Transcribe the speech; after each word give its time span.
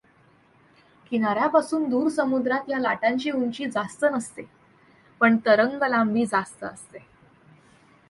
किनाऱ्यापासून 1.11 1.83
दूर 1.89 2.07
समुद्रात 2.09 2.69
या 2.69 2.79
लाटांची 2.79 3.31
उंची 3.31 3.65
जास्त 3.65 4.05
नसते 4.13 4.47
पण 5.21 5.37
तरंगलांबी 5.45 6.25
जास्त 6.25 6.63
असते. 6.63 7.05